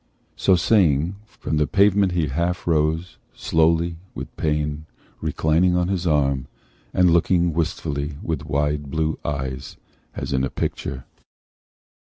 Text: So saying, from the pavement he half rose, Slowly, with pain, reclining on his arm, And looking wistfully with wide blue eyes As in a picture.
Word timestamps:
So 0.35 0.55
saying, 0.55 1.17
from 1.27 1.57
the 1.57 1.67
pavement 1.67 2.13
he 2.13 2.25
half 2.29 2.65
rose, 2.65 3.17
Slowly, 3.35 3.97
with 4.15 4.35
pain, 4.35 4.87
reclining 5.21 5.75
on 5.77 5.89
his 5.89 6.07
arm, 6.07 6.47
And 6.91 7.11
looking 7.11 7.53
wistfully 7.53 8.17
with 8.23 8.43
wide 8.43 8.89
blue 8.89 9.19
eyes 9.23 9.77
As 10.15 10.33
in 10.33 10.43
a 10.43 10.49
picture. 10.49 11.05